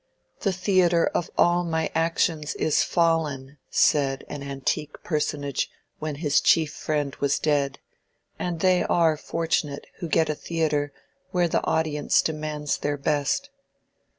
"The 0.39 0.51
theatre 0.51 1.05
of 1.05 1.29
all 1.37 1.63
my 1.63 1.91
actions 1.93 2.55
is 2.55 2.81
fallen," 2.81 3.59
said 3.69 4.25
an 4.27 4.41
antique 4.41 5.03
personage 5.03 5.69
when 5.99 6.15
his 6.15 6.41
chief 6.41 6.73
friend 6.73 7.15
was 7.17 7.37
dead; 7.37 7.77
and 8.39 8.61
they 8.61 8.81
are 8.81 9.15
fortunate 9.15 9.85
who 9.99 10.09
get 10.09 10.27
a 10.27 10.33
theatre 10.33 10.91
where 11.29 11.47
the 11.47 11.63
audience 11.65 12.23
demands 12.23 12.79
their 12.79 12.97
best. 12.97 13.51